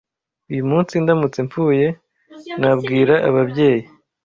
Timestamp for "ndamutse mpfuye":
1.03-1.87